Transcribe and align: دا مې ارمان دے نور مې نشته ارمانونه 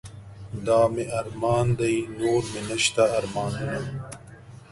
دا 0.65 0.79
مې 0.93 1.03
ارمان 1.19 1.65
دے 1.79 1.91
نور 2.19 2.41
مې 2.51 2.61
نشته 2.69 3.03
ارمانونه 3.17 3.77